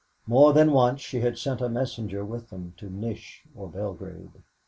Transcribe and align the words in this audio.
More 0.25 0.51
than 0.51 0.71
once 0.71 0.99
she 1.01 1.19
had 1.21 1.37
sent 1.37 1.61
a 1.61 1.69
messenger 1.69 2.25
with 2.25 2.49
them 2.49 2.73
to 2.77 2.89
Nish 2.89 3.43
or 3.55 3.67
Belgrade. 3.69 4.31